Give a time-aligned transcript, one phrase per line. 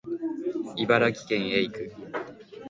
[0.79, 1.93] 茨城県へ行く